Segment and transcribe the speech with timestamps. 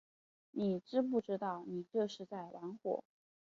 [0.49, 3.03] 你知不知道你这是在玩火